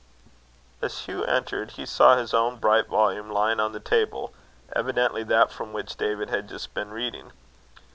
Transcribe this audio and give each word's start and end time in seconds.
As 0.81 0.97
Hugh 1.05 1.23
entered, 1.25 1.73
he 1.73 1.85
saw 1.85 2.15
his 2.17 2.33
own 2.33 2.55
bright 2.57 2.87
volume 2.87 3.29
lying 3.29 3.59
on 3.59 3.71
the 3.71 3.79
table, 3.79 4.33
evidently 4.75 5.21
that 5.25 5.51
from 5.51 5.73
which 5.73 5.95
David 5.95 6.31
had 6.31 6.49
just 6.49 6.73
been 6.73 6.89
reading. 6.89 7.31